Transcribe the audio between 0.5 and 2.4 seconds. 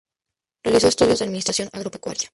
Realizó estudios de administración agropecuaria.